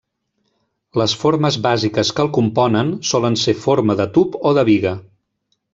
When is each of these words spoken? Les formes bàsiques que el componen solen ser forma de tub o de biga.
Les 1.01 1.13
formes 1.23 1.59
bàsiques 1.67 2.11
que 2.19 2.25
el 2.25 2.33
componen 2.39 2.91
solen 3.13 3.39
ser 3.45 3.59
forma 3.67 4.01
de 4.03 4.13
tub 4.19 4.41
o 4.51 4.57
de 4.59 4.65
biga. 4.73 5.01